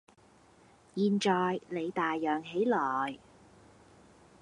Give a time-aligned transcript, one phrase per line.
[0.95, 3.19] 現在你大嚷起來，